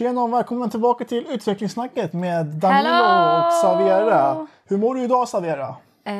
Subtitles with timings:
[0.00, 3.46] Tjena och välkomna tillbaka till utvecklingssnacket med Danilo Hello!
[3.46, 4.46] och Saviera.
[4.64, 5.76] Hur mår du idag Saviera?
[6.04, 6.14] Eh,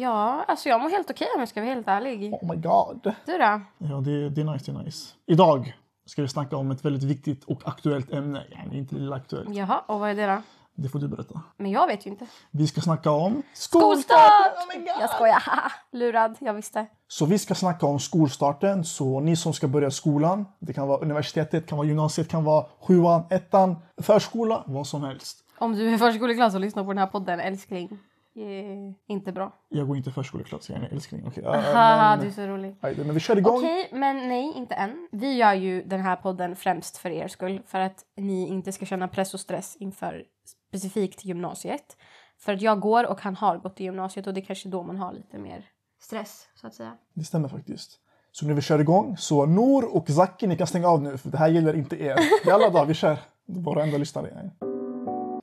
[0.00, 2.34] ja, alltså jag mår helt okej om jag ska vara helt ärlig.
[2.34, 3.14] Oh my god.
[3.26, 3.60] Du då?
[3.78, 5.14] Ja, det, det är nice, det är nice.
[5.26, 5.76] Idag
[6.06, 8.42] ska vi snacka om ett väldigt viktigt och aktuellt ämne.
[8.72, 9.54] Inte lilla aktuellt.
[9.54, 10.42] Jaha, och vad är det då?
[10.80, 11.40] Det får du berätta.
[11.56, 12.26] Men jag vet ju inte.
[12.50, 14.56] Vi ska snacka om Skolstart!
[14.76, 14.84] Oh!
[15.00, 15.42] Jag skojar.
[15.92, 16.86] Lurad, jag visste.
[17.08, 18.84] Så vi ska snacka om skolstarten.
[18.84, 22.66] Så ni som ska börja skolan, det kan vara universitetet, kan vara gymnasiet, kan vara
[22.80, 25.38] sjuan, ettan, förskola, vad som helst.
[25.58, 27.98] Om du är förskoleklass och lyssnar på den här podden, älskling.
[28.36, 29.52] Eh, inte bra.
[29.68, 31.32] Jag går inte förskoleklass, jag är en älskling.
[31.36, 32.76] Äh, Haha, men- du är så rolig.
[32.80, 33.56] Ajde, men vi kör igång.
[33.58, 35.08] Okej, men nej, inte än.
[35.12, 37.60] Vi gör ju den här podden främst för er skull.
[37.66, 40.24] För att ni inte ska känna press och stress inför
[40.68, 41.96] specifikt gymnasiet.
[42.38, 44.82] För att jag går och han har gått i gymnasiet och det är kanske då
[44.82, 45.64] man har lite mer
[46.00, 46.96] stress, så att säga.
[47.14, 48.00] Det stämmer faktiskt.
[48.32, 51.30] Så nu vi kör igång, så Nor och Zaki, ni kan stänga av nu för
[51.30, 52.18] det här gäller inte er.
[52.46, 53.18] Jalla då, vi kör.
[53.46, 54.50] Det är bara enda lyssnare.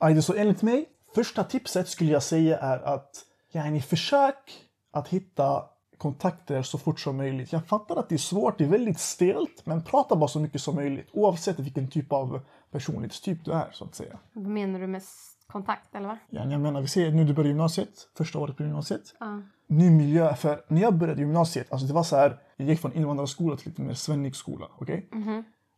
[0.00, 5.64] Ajde, så enligt mig, första tipset skulle jag säga är att yani, försök att hitta
[5.98, 7.52] kontakter så fort som möjligt.
[7.52, 10.60] Jag fattar att det är svårt, det är väldigt stelt, men prata bara så mycket
[10.60, 14.18] som möjligt oavsett vilken typ av personlighetstyp du är så att säga.
[14.32, 15.02] Vad menar du med
[15.46, 16.18] kontakt, eller va?
[16.30, 19.14] Yani, jag menar, vi ser nu du börjar gymnasiet, första året på gymnasiet.
[19.20, 19.42] Ja.
[19.66, 20.34] ny miljö.
[20.34, 23.68] För när jag började gymnasiet, alltså det var så här, jag gick från invandrarskola till
[23.68, 24.66] lite mer svennig skola.
[24.78, 25.08] okej?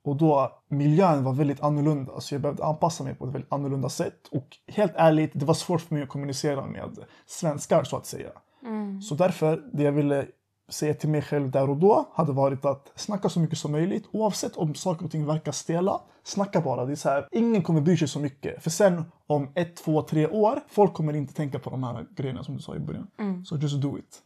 [0.04, 3.88] Och då, miljön var väldigt annorlunda, så jag behövde anpassa mig på ett väldigt annorlunda
[3.88, 4.28] sätt.
[4.30, 8.30] Och helt ärligt, det var svårt för mig att kommunicera med svenskar så att säga.
[9.02, 10.26] Så därför, det jag ville
[10.68, 14.08] säga till mig själv där och då hade varit att snacka så mycket som möjligt.
[14.12, 16.84] Oavsett om saker och ting verkar stela, snacka bara.
[16.84, 18.62] Det är så här, ingen kommer bry sig så mycket.
[18.62, 22.44] För sen om ett, två, tre år, folk kommer inte tänka på de här grejerna
[22.44, 23.08] som du sa i början.
[23.44, 24.22] Så just do it.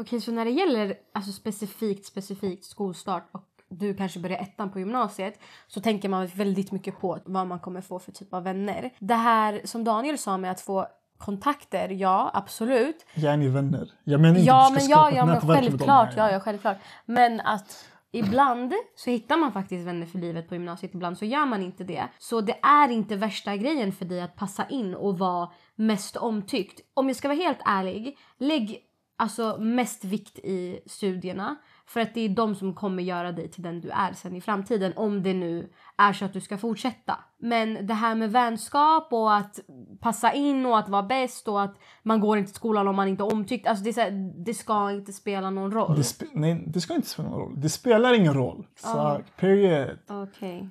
[0.00, 4.78] Okej, så när det gäller alltså specifikt, specifikt skolstart och du kanske börjar ettan på
[4.78, 8.90] gymnasiet så tänker man väldigt mycket på vad man kommer få för typ av vänner.
[8.98, 10.86] Det här som Daniel sa med att få
[11.18, 13.06] kontakter, ja absolut.
[13.14, 13.90] Jag är ni vänner.
[14.04, 15.70] Jag menar inte Ja att du men ska ja, skapa ja ett men nätverk dem.
[15.70, 16.76] självklart, ja, ja självklart.
[17.06, 21.46] Men att ibland så hittar man faktiskt vänner för livet på gymnasiet, ibland så gör
[21.46, 22.04] man inte det.
[22.18, 26.80] Så det är inte värsta grejen för dig att passa in och vara mest omtyckt.
[26.94, 28.80] Om jag ska vara helt ärlig, lägg
[29.16, 31.56] alltså mest vikt i studierna.
[31.88, 34.40] För att det är de som kommer göra dig till den du är sen i
[34.40, 34.92] framtiden.
[34.96, 37.18] Om det nu är så att du ska fortsätta.
[37.38, 39.60] Men det här med vänskap och att
[40.00, 43.08] passa in och att vara bäst och att man går inte till skolan om man
[43.08, 43.66] inte är omtyckt.
[43.66, 45.96] Alltså det, är här, det ska inte spela någon roll.
[45.96, 47.60] Det, nej, det ska inte spela någon roll.
[47.60, 48.66] Det spelar ingen roll.
[48.74, 49.36] Exakt.
[49.36, 49.98] Period.
[50.08, 50.68] Okej.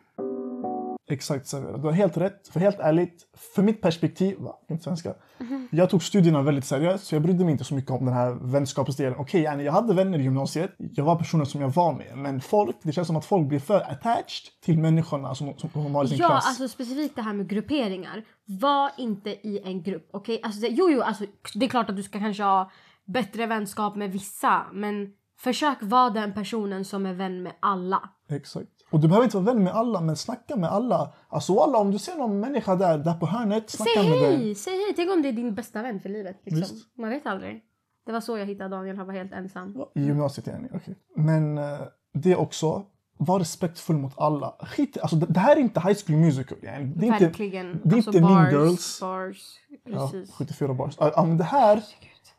[1.09, 1.77] Exakt Savera.
[1.77, 2.47] Du har helt rätt.
[2.47, 4.55] För helt ärligt, för mitt perspektiv, va?
[4.69, 5.13] inte svenska.
[5.71, 8.31] Jag tog studierna väldigt seriöst så jag brydde mig inte så mycket om den här
[8.41, 9.15] vänskapsdelen.
[9.17, 10.75] Okej, yani, jag hade vänner i gymnasiet.
[10.77, 12.17] Jag var personer som jag var med.
[12.17, 15.95] Men folk, det känns som att folk blir för attached till människorna som, som de
[15.95, 16.47] har i sin Ja, klass.
[16.47, 18.23] alltså specifikt det här med grupperingar.
[18.45, 20.39] Var inte i en grupp, okej?
[20.43, 22.71] Alltså, det, jo, jo, alltså, det är klart att du ska kanske ha
[23.05, 25.07] bättre vänskap med vissa, men
[25.39, 28.09] försök vara den personen som är vän med alla.
[28.29, 28.67] Exakt.
[28.91, 31.13] Och du behöver inte vara vän med alla, men snacka med alla.
[31.29, 34.55] Alltså alla, om du ser någon människa där, där på hörnet, snacka Säg med hej!
[34.55, 34.93] Säg hej!
[34.95, 36.41] Tänk om det är din bästa vän för livet.
[36.43, 36.77] Liksom.
[36.97, 37.63] Man vet aldrig.
[38.05, 39.75] Det var så jag hittade Daniel, han var helt ensam.
[39.95, 40.95] I gymnasiet yani, okej.
[41.15, 41.79] Men eh,
[42.13, 42.85] det också,
[43.17, 44.55] var respektfull mot alla.
[44.59, 46.57] Skit alltså det, här är inte High School Musical.
[46.61, 47.81] Det är inte, Verkligen.
[47.83, 48.99] det är alltså inte bars, Mean Girls.
[49.01, 50.33] Bars, Ja, precis.
[50.35, 50.95] 74 bars.
[50.99, 51.83] Ja, men det här,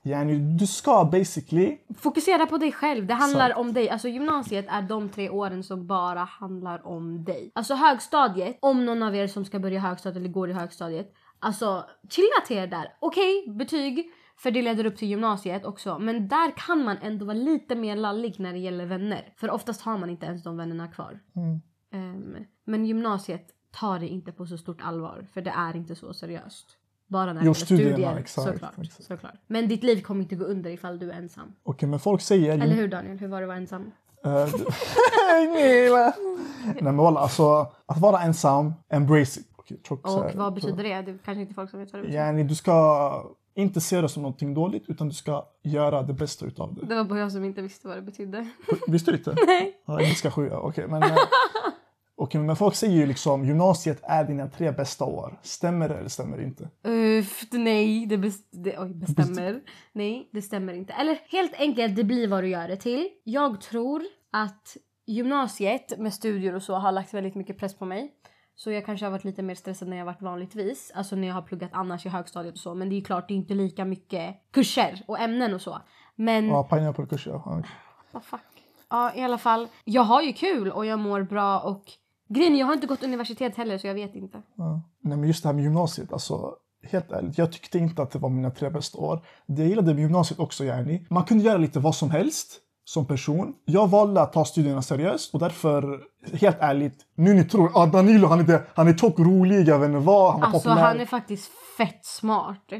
[0.08, 1.78] yani, du ska basically...
[1.98, 3.06] Fokusera på dig själv.
[3.06, 3.58] Det handlar Sant.
[3.58, 3.90] om dig.
[3.90, 7.52] Alltså gymnasiet är de tre åren som bara handlar om dig.
[7.54, 11.12] Alltså högstadiet, om någon av er som ska börja högstadiet eller går i högstadiet.
[11.38, 12.96] Alltså chilla till er där.
[13.00, 14.10] Okej, betyg.
[14.36, 15.98] För det leder upp till gymnasiet också.
[15.98, 19.32] Men där kan man ändå vara lite mer lallig när det gäller vänner.
[19.36, 21.20] För oftast har man inte ens de vännerna kvar.
[21.36, 21.60] Mm.
[21.92, 25.26] Ehm, men gymnasiet tar det inte på så stort allvar.
[25.34, 26.76] För det är inte så seriöst.
[27.08, 28.16] Bara när det gäller studierna, studier.
[28.18, 29.04] exakt, såklart, exakt.
[29.04, 29.34] såklart.
[29.46, 31.52] Men ditt liv kommer inte gå under ifall du är ensam.
[31.62, 32.52] Okej, men folk säger...
[32.52, 33.18] Eller hur Daniel?
[33.18, 33.92] Hur var det att vara ensam?
[34.24, 34.48] Eh.
[36.64, 39.46] Nej men walla, alltså att vara ensam, embrace it.
[39.88, 40.32] Så Och här.
[40.34, 41.02] vad betyder det?
[41.02, 42.24] Det är kanske inte folk som vet vad det betyder.
[42.26, 46.46] Yani, du ska inte se det som någonting dåligt utan du ska göra det bästa
[46.46, 46.86] utav det.
[46.86, 48.48] Det var bara jag som inte visste vad det betydde.
[48.86, 49.36] Visste du inte?
[49.46, 49.80] Nej.
[49.86, 50.56] Ja, engelska sju, ja.
[50.58, 50.86] okej.
[50.88, 51.08] men, eh,
[52.18, 55.38] okej, men folk säger ju liksom gymnasiet är dina tre bästa år.
[55.42, 56.68] Stämmer det eller stämmer det inte?
[56.84, 59.60] Uff, nej, det, bes- det oj, bestämmer.
[59.92, 60.92] Nej, det stämmer inte.
[60.92, 63.08] Eller helt enkelt, det blir vad du gör det till.
[63.24, 64.76] Jag tror att
[65.06, 68.12] gymnasiet med studier och så har lagt väldigt mycket press på mig.
[68.54, 70.92] Så jag kanske har varit lite mer stressad när jag varit vanligtvis.
[70.94, 72.74] Alltså när jag har pluggat annars i högstadiet och så.
[72.74, 75.78] Men det är klart, det är inte lika mycket kurser och ämnen och så.
[76.16, 77.62] Men Ja, pineapple-kurs ja.
[78.12, 78.40] Vad fuck.
[78.90, 79.68] Ja, i alla fall.
[79.84, 81.84] Jag har ju kul och jag mår bra och
[82.28, 84.42] Grejen jag har inte gått universitet heller så jag vet inte.
[84.56, 84.82] Ja.
[85.00, 88.18] Nej, men just det här med gymnasiet, alltså helt ärligt, jag tyckte inte att det
[88.18, 89.20] var mina tre bästa år.
[89.46, 91.06] Det jag gillade med gymnasiet också, yani.
[91.10, 93.54] Man kunde göra lite vad som helst som person.
[93.64, 96.00] Jag valde att ta studierna seriöst och därför,
[96.32, 99.68] helt ärligt, nu ni tror att ah, Danilo han är, det, han är tjock, rolig,
[99.68, 100.82] jag vet inte vad, han var Alltså populär.
[100.82, 102.70] han är faktiskt fett smart.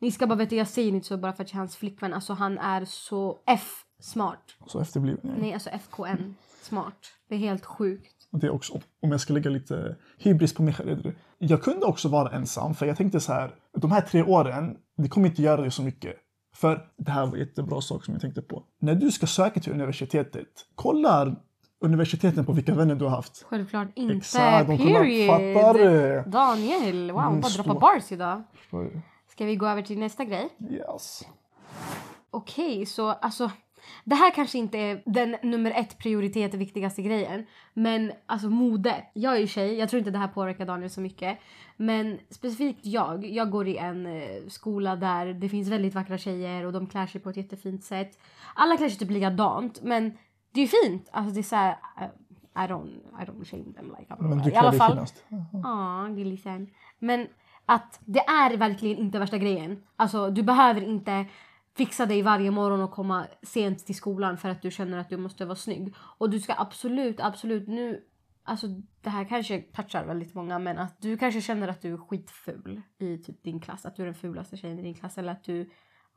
[0.00, 2.14] Ni ska bara veta, jag säger inte så bara för att jag är hans flickvän.
[2.14, 4.42] Alltså han är så F-smart.
[4.66, 5.34] Så efterbliven.
[5.38, 6.34] Nej, alltså FKN.
[6.62, 6.98] Smart.
[7.28, 8.13] Det är helt sjukt.
[8.40, 11.12] Det också, om jag ska lägga lite hybris på mig själv.
[11.38, 15.08] Jag kunde också vara ensam, för jag tänkte så här, de här tre åren, det
[15.08, 16.14] kommer inte göra det så mycket.
[16.54, 18.62] För det här var en jättebra sak som jag tänkte på.
[18.80, 21.36] När du ska söka till universitetet, kolla
[21.80, 23.42] universiteten på vilka vänner du har haft.
[23.48, 24.14] Självklart inte.
[24.14, 25.26] Exakt, de kollar, Period.
[25.28, 26.30] fattar?
[26.30, 28.42] Daniel, wow, Mm, bara droppa bars idag.
[29.30, 30.48] Ska vi gå över till nästa grej?
[30.70, 31.22] Yes.
[32.30, 33.50] Okej, så alltså
[34.04, 37.46] det här kanske inte är den nummer ett prioritet, viktigaste grejen.
[37.74, 39.04] Men alltså mode.
[39.12, 41.38] Jag är ju tjej, jag tror inte det här påverkar Daniel så mycket.
[41.76, 46.66] Men specifikt jag, jag går i en eh, skola där det finns väldigt vackra tjejer
[46.66, 48.18] och de klär sig på ett jättefint sätt.
[48.54, 50.12] Alla klär sig typ likadant men
[50.52, 51.08] det är ju fint.
[51.12, 54.14] Alltså det är såhär, uh, I don't, I don't shame them like.
[54.18, 55.24] Men du klär dig finast.
[55.52, 56.70] Ja, gillisen.
[56.98, 57.28] Men
[57.66, 59.82] att det är verkligen inte värsta grejen.
[59.96, 61.26] Alltså du behöver inte
[61.76, 65.16] fixa dig varje morgon och komma sent till skolan för att du känner att du
[65.16, 65.94] måste vara snygg.
[66.18, 68.00] Och du ska absolut, absolut nu...
[68.46, 68.66] Alltså
[69.02, 72.82] det här kanske touchar väldigt många men att du kanske känner att du är skitful
[72.98, 73.86] i typ din klass.
[73.86, 75.70] Att du är den fulaste tjejen i din klass eller att du...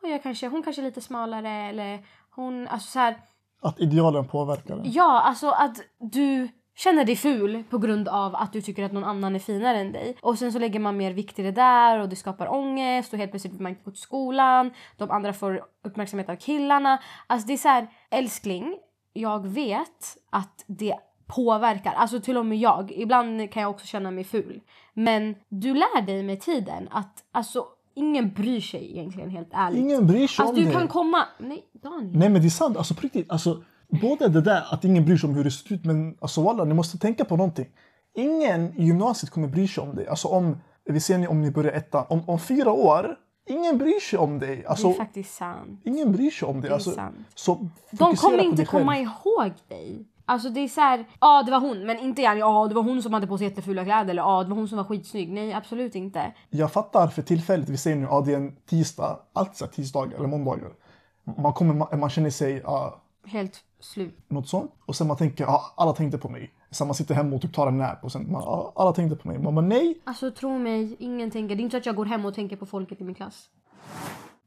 [0.04, 2.68] "Oj, jag kanske, hon kanske är lite smalare eller hon...
[2.68, 3.21] Alltså så här,
[3.62, 4.92] Att idealen påverkar en.
[4.92, 9.03] Ja, alltså att du känner dig ful på grund av att du tycker att någon
[9.03, 10.18] annan är finare än dig.
[10.21, 13.19] Och sen så lägger man mer vikt i det där och det skapar ångest och
[13.19, 14.71] helt plötsligt vill man inte gå till skolan.
[14.97, 17.00] De andra får uppmärksamhet av killarna.
[17.27, 18.77] Alltså det är så här, älskling,
[19.13, 20.95] jag vet att det
[21.27, 21.94] påverkar.
[21.94, 22.91] Alltså till och med jag.
[22.91, 24.62] Ibland kan jag också känna mig ful.
[24.94, 27.65] Men du lär dig med tiden att alltså
[27.95, 29.79] ingen bryr sig egentligen helt ärligt.
[29.79, 30.71] Ingen bryr sig alltså om du det.
[30.71, 31.25] kan komma...
[31.38, 32.18] Nej, Daniel.
[32.18, 33.31] Nej men det är sant, alltså på riktigt.
[33.31, 36.42] Alltså, både det där att ingen bryr sig om hur det ser ut, men alltså
[36.42, 37.68] walla, ni måste tänka på någonting.
[38.16, 40.07] Ingen i gymnasiet kommer bry sig om dig.
[40.07, 43.18] Alltså om, vi ser ni om ni börjar ettan, om, om fyra år,
[43.50, 44.66] ingen bryr sig om dig.
[44.66, 45.81] Alltså, det är faktiskt sant.
[45.86, 46.72] ingen bryr sig om dig.
[46.72, 50.06] Alltså, så De kommer inte komma ihåg dig.
[50.30, 52.84] Alltså det är så här, ja det var hon men inte yani, ja det var
[52.84, 55.31] hon som hade på sig jättefula kläder eller ja det var hon som var skitsnygg.
[55.31, 56.34] Nej absolut inte.
[56.50, 60.28] Jag fattar för tillfället, vi säger nu att det är en tisdag, alltid tisdagar eller
[60.28, 60.72] måndagar.
[61.38, 64.18] Man, kommer, man, man känner sig ja, Helt slut.
[64.27, 64.71] något sånt.
[64.85, 66.53] Och sen man tänker, ja, alla tänkte på mig.
[66.71, 69.15] Sen man sitter hemma och typ tar en nap och sen man, ja, alla tänkte
[69.15, 69.39] på mig.
[69.39, 71.56] Man bara nej, Alltså tro mig, ingen tänker.
[71.56, 73.50] Det är inte så att jag går hem och tänker på folket i min klass.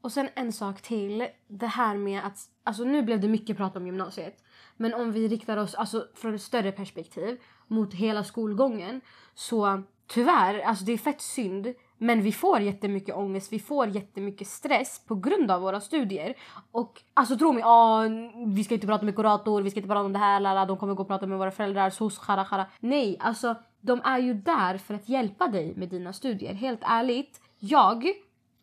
[0.00, 1.26] Och sen en sak till.
[1.48, 4.34] Det här med att, alltså nu blev det mycket prat om gymnasiet.
[4.76, 9.00] Men om vi riktar oss alltså, från ett större perspektiv mot hela skolgången.
[9.34, 11.74] Så tyvärr, alltså det är fett synd.
[12.02, 16.34] Men vi får jättemycket ångest, vi får jättemycket stress på grund av våra studier.
[16.72, 18.02] Och alltså tro mig, ah,
[18.46, 20.76] vi ska inte prata med kurator, vi ska inte prata om det här, lala, de
[20.76, 22.66] kommer gå och prata med våra föräldrar, sos, khara, khara.
[22.80, 26.54] Nej, alltså de är ju där för att hjälpa dig med dina studier.
[26.54, 28.04] Helt ärligt, jag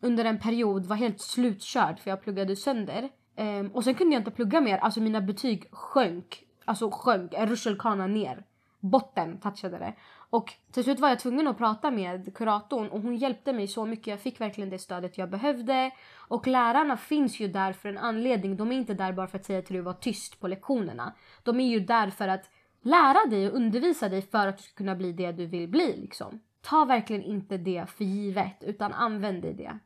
[0.00, 3.08] under en period var helt slutkörd för jag pluggade sönder.
[3.36, 6.44] Ehm, och sen kunde jag inte plugga mer, alltså mina betyg sjönk.
[6.64, 8.44] Alltså sjönk, en rutschkana ner.
[8.80, 9.94] Botten touchade det.
[10.30, 13.86] Och till slut var jag tvungen att prata med kuratorn och hon hjälpte mig så
[13.86, 14.06] mycket.
[14.06, 15.90] Jag fick verkligen det stödet jag behövde.
[16.16, 18.56] Och lärarna finns ju där för en anledning.
[18.56, 21.14] De är inte där bara för att säga till dig att vara tyst på lektionerna.
[21.42, 22.50] De är ju där för att
[22.82, 25.96] lära dig och undervisa dig för att du ska kunna bli det du vill bli
[25.96, 26.40] liksom.
[26.60, 29.78] Ta verkligen inte det för givet utan använd dig det.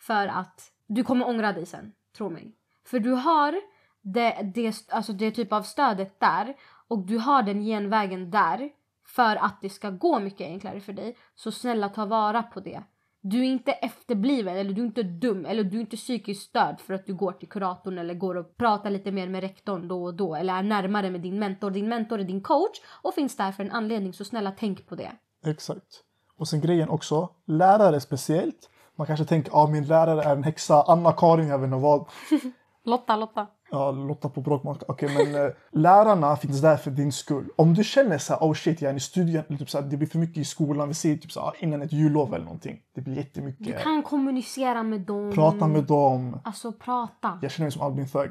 [0.00, 2.52] För att du kommer ångra dig sen, tro mig.
[2.84, 3.60] För du har
[4.00, 6.54] det, det, alltså det typ av stödet där
[6.88, 8.70] och du har den genvägen där
[9.16, 11.16] för att det ska gå mycket enklare för dig.
[11.34, 12.82] Så snälla ta vara på det.
[13.22, 16.80] Du är inte efterbliven eller du är inte dum eller du är inte psykiskt störd
[16.80, 20.04] för att du går till kuratorn eller går och pratar lite mer med rektorn då
[20.04, 21.70] och då eller är närmare med din mentor.
[21.70, 24.94] Din mentor är din coach och finns där för en anledning så snälla tänk på
[24.94, 25.12] det.
[25.46, 26.04] Exakt.
[26.36, 28.70] Och sen grejen också, lärare speciellt.
[28.96, 32.08] Man kanske tänker, ja ah, min lärare är en häxa, Anna-Karin, jag vet inte vad.
[32.84, 33.46] Lotta, Lotta.
[33.70, 34.82] Ja, Lotta på bråkmak.
[34.88, 37.48] Okej, men eh, lärarna finns där för din skull.
[37.56, 39.96] Om du känner så här, oh shit, jag är i studien, typ så här, det
[39.96, 40.88] blir för mycket i skolan.
[40.88, 42.80] Vi säger typ så här, innan ett jullov eller någonting.
[42.94, 43.82] Det blir Du jättemycket.
[43.82, 45.32] kan kommunicera med dem.
[45.34, 46.40] Prata med dem.
[46.44, 47.38] Alltså prata.
[47.42, 48.30] Jag känner mig som Albin Thög.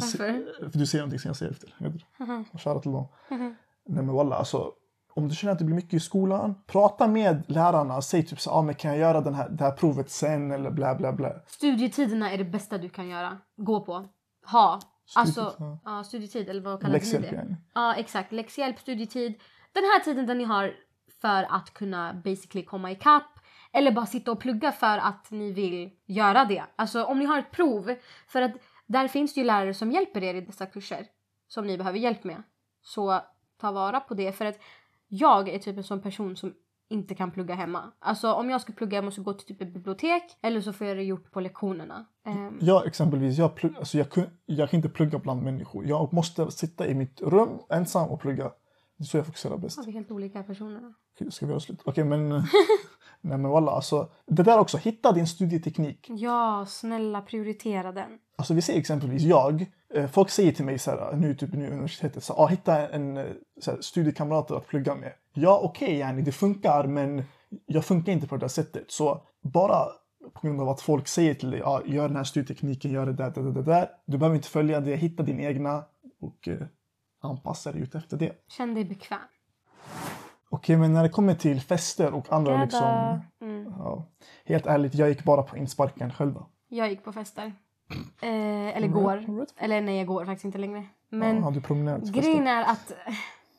[0.00, 0.70] Varför?
[0.70, 1.74] För du säger någonting som jag säger efter.
[1.78, 1.98] Du?
[2.58, 3.06] Shoutout till dem.
[3.88, 4.72] Nej men walla, alltså.
[5.14, 8.02] Om du känner att det blir mycket i skolan, prata med lärarna.
[8.02, 10.70] Säg typ så ah, men kan jag göra den här, det här provet sen eller
[10.70, 11.32] bla bla bla.
[11.46, 13.38] Studietiderna är det bästa du kan göra.
[13.56, 14.04] Gå på.
[14.46, 14.80] Ha.
[15.14, 15.78] Alltså, ja.
[15.84, 17.36] ja, studietid eller vad kallas Läxhjälp det?
[17.36, 17.56] yani.
[17.74, 18.32] Ja, exakt.
[18.32, 19.34] Läxhjälp, studietid.
[19.72, 20.74] den här tiden där ni har
[21.20, 23.38] för att kunna basically komma ikapp
[23.72, 26.64] eller bara sitta och plugga för att ni vill göra det.
[26.76, 27.94] Alltså om ni har ett prov,
[28.26, 28.52] för att
[28.86, 31.06] där finns det ju lärare som hjälper er i dessa kurser
[31.48, 32.42] som ni behöver hjälp med.
[32.82, 33.20] Så
[33.60, 34.58] ta vara på det för att
[35.08, 36.54] jag är typ en sån person som
[36.88, 37.92] inte kan plugga hemma.
[37.98, 40.86] Alltså om jag ska plugga jag måste gå till typ ett bibliotek eller så får
[40.86, 42.06] jag det gjort på lektionerna.
[42.26, 44.06] Um, Jag exempelvis, jag, plugg, alltså jag,
[44.46, 45.86] jag kan inte plugga bland människor.
[45.86, 48.44] Jag måste sitta i mitt rum ensam och plugga.
[48.96, 49.76] Det är så jag fokuserar bäst.
[49.76, 50.94] har vi helt olika personer.
[51.30, 51.80] Ska vi göra slut?
[51.84, 52.28] Okej, men...
[53.20, 54.08] nej men walla, alltså.
[54.26, 56.06] Det där också, hitta din studieteknik.
[56.10, 58.18] Ja, snälla prioritera den.
[58.36, 59.66] Alltså vi säger exempelvis jag.
[59.94, 63.16] Eh, Folk säger till mig så här, nu typ nu universitetet, så, ah, hitta en
[63.16, 63.24] eh,
[63.60, 65.12] så här, studiekamrater att plugga med.
[65.32, 67.24] Ja okej, okay, yani, det funkar men
[67.66, 68.90] jag funkar inte på det där sättet.
[68.90, 69.86] Så bara
[70.32, 73.12] på grund av att folk säger till dig, ah, gör den här studietekniken, gör det
[73.12, 73.88] där, det där, det där.
[74.06, 75.84] Du behöver inte följa det, hitta din egna
[76.20, 76.66] och eh,
[77.22, 78.32] anpassa dig ut efter det.
[78.48, 79.18] Känn dig bekväm.
[80.48, 82.64] Okej, men när det kommer till fester och andra Gadda.
[82.64, 83.20] liksom...
[83.40, 83.72] Mm.
[83.78, 84.06] Ja,
[84.44, 86.46] helt ärligt, jag gick bara på insparken själva.
[86.68, 87.52] Jag gick på fester.
[88.20, 89.24] Eh, eller går.
[89.56, 90.84] Eller nej, jag går faktiskt inte längre.
[91.08, 91.60] Men ja, du
[92.12, 92.92] grejen är att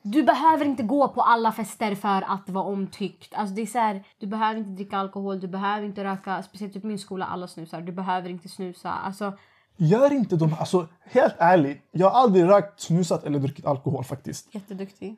[0.01, 3.34] du behöver inte gå på alla fester för att vara omtyckt.
[3.34, 6.43] Alltså det är så här, du behöver inte dricka alkohol, du behöver inte röka.
[6.43, 7.81] Speciellt typ min skola, alla snusar.
[7.81, 8.91] Du behöver inte snusa.
[8.91, 9.34] Alltså,
[9.77, 10.55] Gör inte de...
[10.60, 11.81] Alltså, helt ärligt.
[11.91, 14.55] Jag har aldrig rökt, snusat eller druckit alkohol faktiskt.
[14.55, 15.15] jätteduktig.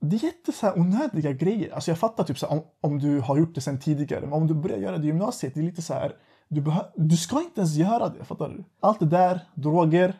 [0.00, 1.74] Det är jätte så här onödiga grejer.
[1.74, 4.20] Alltså jag fattar typ så här, om, om du har gjort det sen tidigare.
[4.20, 6.12] Men om du börjar göra det i gymnasiet, det är lite så här...
[6.48, 8.64] Du, behö- du ska inte ens göra det, fattar du?
[8.80, 10.14] Allt det där, droger.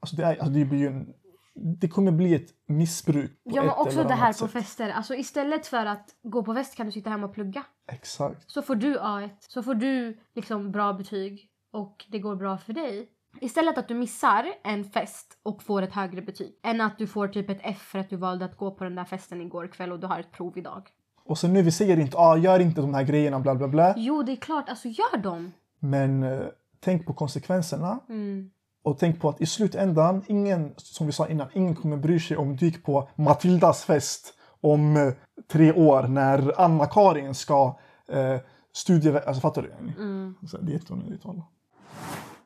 [0.00, 1.14] Alltså det, är, alltså det blir ju en...
[1.54, 4.50] Det kommer bli ett missbruk Ja men också det här på sätt.
[4.50, 4.90] fester.
[4.90, 7.64] Alltså istället för att gå på fest kan du sitta hemma och plugga.
[7.92, 8.50] Exakt.
[8.50, 9.30] Så får du A1.
[9.40, 13.08] Så får du liksom bra betyg och det går bra för dig.
[13.40, 16.54] Istället att du missar en fest och får ett högre betyg.
[16.62, 18.94] Än att du får typ ett F för att du valde att gå på den
[18.94, 20.88] där festen igår kväll och du har ett prov idag.
[21.28, 23.94] Och sen nu, vi säger inte ah, gör inte de här grejerna, bla bla bla.
[23.96, 25.52] Jo det är klart, alltså gör dem.
[25.78, 26.40] Men eh,
[26.80, 28.00] tänk på konsekvenserna.
[28.08, 28.50] Mm.
[28.82, 32.36] Och tänk på att i slutändan, ingen, som vi sa innan, ingen kommer bry sig
[32.36, 35.12] om du gick på Matildas fest om eh,
[35.52, 38.36] tre år när Anna-Karin ska eh,
[38.72, 39.10] studie...
[39.10, 39.72] Alltså fattar du?
[39.72, 40.34] Mm.
[40.46, 41.26] Så det är jätteonödigt.
[41.26, 41.42] alla.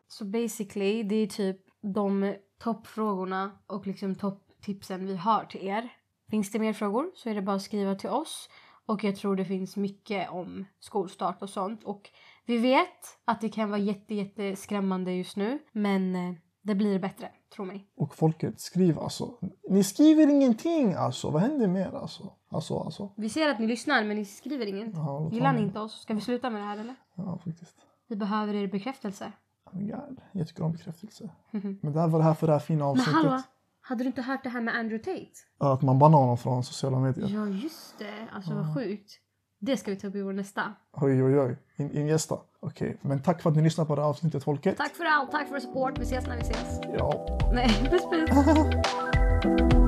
[0.08, 1.56] Så basically, det är typ
[1.94, 5.88] de toppfrågorna och liksom topptipsen vi har till er.
[6.30, 8.48] Finns det mer frågor så är det bara att skriva till oss.
[8.86, 11.84] Och jag tror det finns mycket om skolstart och sånt.
[11.84, 12.10] Och
[12.46, 15.58] vi vet att det kan vara jätte, jätte skrämmande just nu.
[15.72, 17.86] Men eh, det blir bättre, tro mig.
[17.96, 19.38] Och folket, skriv alltså.
[19.70, 21.30] Ni skriver ingenting alltså.
[21.30, 22.32] Vad händer med er alltså?
[22.48, 23.12] Alltså, alltså.
[23.16, 24.94] Vi ser att ni lyssnar men ni skriver inget.
[24.94, 26.00] Ja, Gillar ni inte oss?
[26.02, 26.94] Ska vi sluta med det här eller?
[27.14, 27.76] Ja, faktiskt.
[28.08, 29.32] Vi behöver er bekräftelse.
[29.72, 30.20] Oh God.
[30.32, 31.30] Jag tycker om bekräftelse.
[31.50, 33.12] Men det här var det här för det här fina Men avsnittet.
[33.12, 33.42] hallå,
[33.82, 35.32] hade du inte hört det här med Andrew Tate?
[35.58, 37.28] Att man bannar honom från sociala medier.
[37.28, 39.12] Ja just det, alltså vad sjukt.
[39.60, 40.62] Det ska vi ta upp i vår nästa.
[40.92, 41.56] Oj, oj, oj.
[41.76, 42.38] In, ingästa.
[42.60, 44.76] Okej, men tack för att ni lyssnade på det här avsnittet, folket.
[44.76, 45.98] Tack för allt, tack för support.
[45.98, 46.80] Vi ses när vi ses.
[46.98, 47.38] Ja.
[47.54, 49.72] Nej, puss puss.